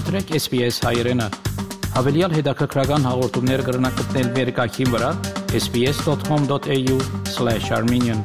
[0.00, 1.28] Մտրեք SPS հայրենը։
[1.92, 5.10] Հավելյալ հետաքրքրական հաղորդումներ կգրնակցնել վերկայքին վրա
[5.58, 8.22] sps.com.au/armenian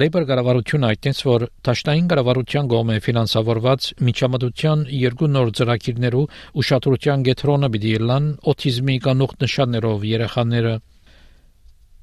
[0.00, 6.24] Լեյբեր կառավարությունը այդտենց որ Տաշտային կառավարության կողմէ ֆինանսավորված միջամտության երկու նոր ծրագիրներու
[6.64, 8.24] ուշադրության գետրոնը պիտի լան
[8.54, 10.74] օտիզմի կանուխ նշաններով երեխաները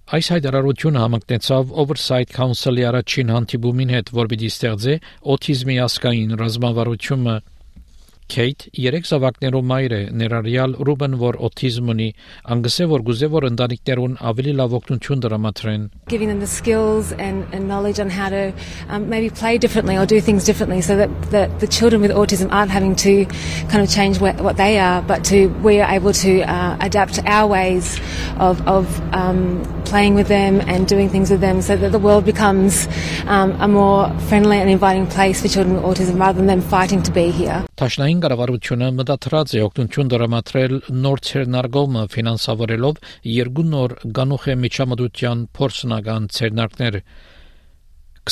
[0.06, 4.94] Այս հայտարարությունը համընկնեցավ Oversight Council-ի առաջին հանդիպումին հետ, որ պիտի ստեղծե
[5.34, 7.34] օտիզմի ասկային ռազմավարությունը
[8.31, 12.05] Քեյթ երեք զավակներու մայր է ներառյալ Ռուբեն որ օտիզմ ունի
[12.55, 17.67] անգսե որ գուզե որ ընտանիքներուն ավելի լավ օգնություն դրամատրեն giving them the skills and, and
[17.67, 18.53] knowledge on how to
[18.89, 22.53] um, maybe play differently or do things differently so that, that the children with autism
[22.53, 23.25] aren't having to
[23.67, 27.19] kind of change what, what they are but to we are able to uh, adapt
[27.27, 27.99] our ways
[28.39, 29.43] of, of um,
[29.85, 32.87] playing with them and doing things with them so that the world becomes
[33.27, 37.03] um, a more friendly and inviting place for children with autism rather than them fighting
[37.03, 40.74] to be here Տաշնային Կառավարությունը մտադրած է օգնություն դրամատրել
[41.06, 43.00] նոր ցերնարգոմը ֆինանսավորելով
[43.32, 47.00] երկու նոր գանուխե միջամտության փորձնական ցերնարկներ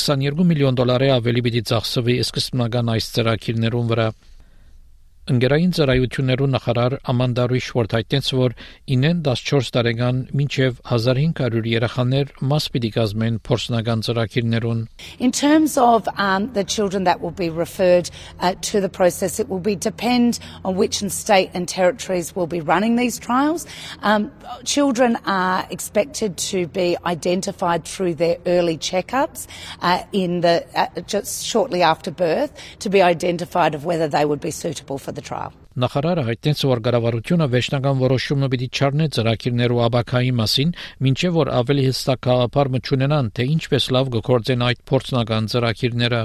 [0.04, 4.08] 22 միլիոն դոլարի ավելի պիտի ծախսվի սկզբնական այս ծրագիրներուն վրա
[5.29, 8.53] Ընկերային ծառայություններու նախարար Ամանդա Ռիշվորդ հայտնեց, որ
[8.89, 14.79] 9-14 տարեկան մինչև 1500 երեխաներ մաս պիտի կազմեն փորձնական ծրագիրներուն։
[15.19, 19.49] In terms of um, the children that will be referred uh, to the process, it
[19.49, 23.67] will be depend on which state and territories will be running these trials.
[24.01, 24.31] Um,
[24.65, 29.45] children are expected to be identified through their early checkups
[29.83, 34.41] uh, in the uh, just shortly after birth to be identified of whether they would
[34.41, 35.52] be suitable for the trial.
[35.74, 40.74] Նախարարը հայտնեց, որ կառավարությունը վերջնական որոշումը պիտի չառնի ծրագիրներու աբակայի մասին,
[41.10, 46.20] ինչեւ որ ավելի հստակ գաղափար մչունենան, թե ինչպես լավ գործեն այդ փորձնական ծրագիրները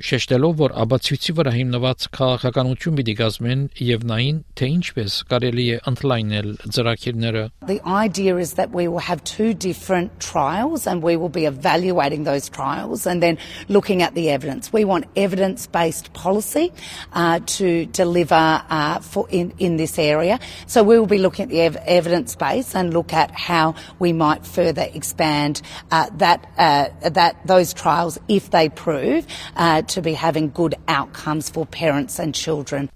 [0.00, 6.48] շեշտելով որ աբացույցի վրա հիմնված քաղաքականություն պիտի կազմեն եւ նային թե ինչպես կարելի է ընդլայնել
[6.76, 11.46] ծրագիրները The idea is that we will have two different trials and we will be
[11.46, 13.38] evaluating those trials and then
[13.68, 14.70] looking at the evidence.
[14.72, 16.72] We want evidence-based policy
[17.14, 20.38] uh, to deliver uh, for in, in this area.
[20.66, 24.12] So we will be looking at the ev- evidence base and look at how we
[24.12, 29.26] might further expand uh, that uh, that those trials if they prove
[29.56, 32.89] uh, to be having good outcomes for parents and children.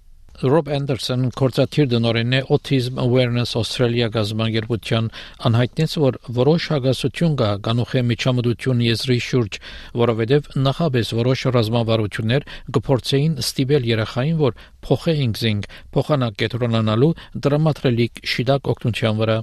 [0.44, 5.07] Rob Anderson կորցաթիր դնորեն է Autism Awareness Australia գազագերբության
[5.47, 9.59] անհայտնեց որ որոշ հագասություն կա կանուխե միջամտություն եզրի շուրջ
[10.03, 12.47] որովհետև նախաբես որոշ ռազմավարություններ
[12.78, 17.13] կփորձեին ստիպել երեխային որ փոխեին զինք փոխանակ կետրոնանալու
[17.47, 19.39] դրամատրելիք շիդակ օգնության վրա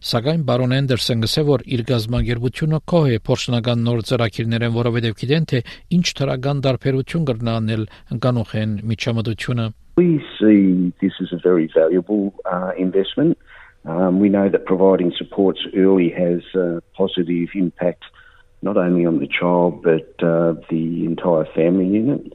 [0.00, 5.60] Սակայն բարոն Էնդերսոն գսե որ իր գազագերբությունը կողե փորձնական նոր ծրագիրներեն, որովհետև գիտեն թե
[5.96, 7.84] ինչ թրագան դարբերություն կրնանել
[8.24, 9.66] կանոխեն միջամտությունը
[10.00, 13.36] We see this as a very valuable uh, investment.
[13.84, 18.04] Um, we know that providing supports early has a positive impact
[18.62, 22.32] not only on the child but uh, the entire family unit.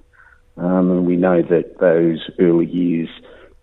[0.58, 3.10] Um, and we know that those early years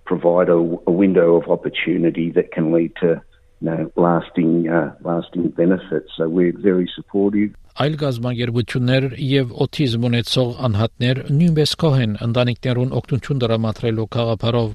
[0.05, 3.26] provide a, a window of opportunity that can lead to you
[3.62, 6.10] know, lasting uh, lasting benefits.
[6.18, 7.56] So we're very supportive.
[7.78, 14.72] Այլ գազագերբություններ եւ օտիզմ ունեցող անհատներ նույնպես կողեն ընտանիքներուն օգնություն դրամատրելու խաղապարով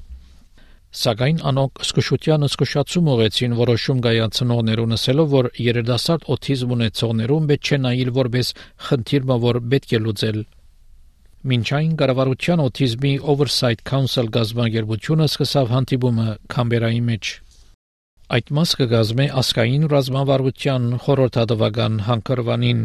[0.93, 8.11] Սակայն անոնք սկշության սկշացում ուղեցին որոշում գայացնողներուն ասելով, որ երիտասարդ օտիզմ ունեցողներուն պետք չէ նայել
[8.17, 8.51] որպես
[8.87, 10.37] խնդիրը, որ պետք է լուծել։
[11.43, 17.31] Մինչ այն կառավարության օտիզմի Oversight Council գազագերբությունը սկսավ հանդիպումը Կամբերայի մեջ։
[18.33, 22.79] Այդ մաս կգազմե ասկային ռազմավարության խորհրդատվական հանգրվանին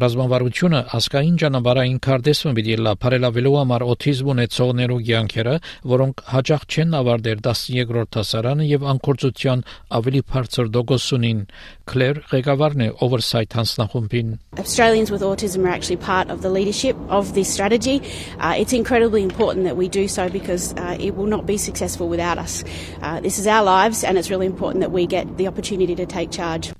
[0.00, 5.54] ռազմավարությունը ասկային ճանապարհային քարտեզը պիտի լա բարելավելու համար օտիզմ ունեցողներու ցանկերը,
[5.92, 9.64] որոնք հաջող չեն ավարտել 13-րդ դասարանը եւ անկորձության
[10.00, 11.44] ավելի բարձր դոգոս ունին։
[11.86, 14.32] Claire ղեկավարն է Oversight հանձնախումբին։
[14.64, 18.00] Australians with autism are actually part of the leadership of this strategy.
[18.40, 22.08] Uh, it's incredibly important that we do so because uh, it will not be successful
[22.08, 22.64] without us.
[23.02, 26.06] Uh, this is our lives and it's really important that we get the opportunity to
[26.06, 26.70] take charge.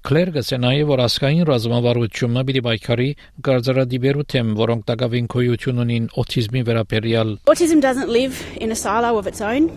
[0.00, 6.08] Clergă se naivo rascain razmavaru chumma bidi baikari garzara diberu tem vorong tagavin koyutyunun in.
[7.46, 9.70] Autism doesn't live in a silo of its own.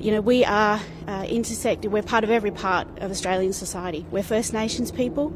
[0.00, 4.06] You know, we are uh, intersected, we're part of every part of Australian society.
[4.10, 5.30] We're First Nations people,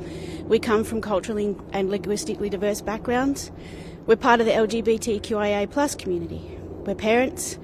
[0.49, 3.51] we come from culturally and linguistically diverse backgrounds,
[4.07, 6.41] we're part of the LGBTQIA plus community,
[6.87, 7.59] we're parents,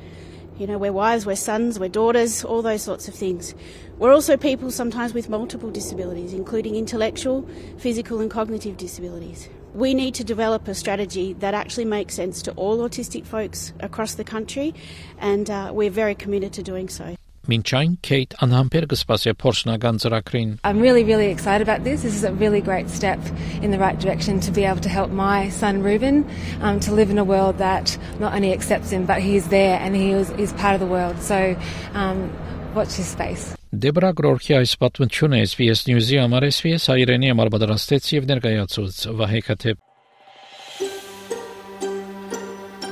[0.60, 3.54] you know, we're wives, we're sons, we're daughters, all those sorts of things.
[3.96, 7.48] We're also people sometimes with multiple disabilities, including intellectual,
[7.78, 9.48] physical, and cognitive disabilities.
[9.72, 14.16] We need to develop a strategy that actually makes sense to all autistic folks across
[14.16, 14.74] the country,
[15.18, 17.16] and uh, we're very committed to doing so.
[17.45, 22.01] Մինչայն Քեյթ անհամբեր կսպասե փորձնական ծրագրին I'm really, really excited about this.
[22.01, 23.19] This is a really great step
[23.61, 26.25] in the right direction to be able to help my son Ruben
[26.61, 29.77] um, to live in a world that not only accepts him, but he is there
[29.79, 31.21] and he is, is part of the world.
[31.21, 31.55] So
[31.93, 32.33] um,
[32.73, 33.53] watch this space.
[33.75, 39.81] Դեբրա Գրորքի այս պատմությունը SBS News-ի համար SBS հայրենի համար պատրաստեց եւ ներկայացուց Վահե Քաթեփ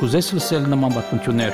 [0.02, 1.54] Կուզես լսել նման պատմություններ,